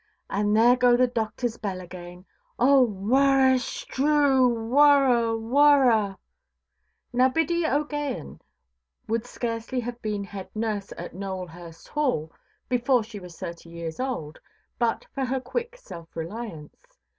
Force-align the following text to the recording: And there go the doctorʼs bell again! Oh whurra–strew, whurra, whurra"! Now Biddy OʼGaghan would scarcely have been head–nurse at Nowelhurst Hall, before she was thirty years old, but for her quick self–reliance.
And 0.31 0.57
there 0.57 0.75
go 0.75 0.97
the 0.97 1.07
doctorʼs 1.07 1.61
bell 1.61 1.79
again! 1.79 2.25
Oh 2.57 2.87
whurra–strew, 2.87 4.49
whurra, 4.49 5.37
whurra"! 5.37 6.17
Now 7.13 7.29
Biddy 7.29 7.61
OʼGaghan 7.65 8.39
would 9.07 9.27
scarcely 9.27 9.79
have 9.81 10.01
been 10.01 10.23
head–nurse 10.23 10.91
at 10.97 11.13
Nowelhurst 11.13 11.87
Hall, 11.89 12.31
before 12.67 13.03
she 13.03 13.19
was 13.19 13.37
thirty 13.39 13.69
years 13.69 13.99
old, 13.99 14.39
but 14.79 15.05
for 15.13 15.23
her 15.23 15.39
quick 15.39 15.77
self–reliance. 15.77 16.97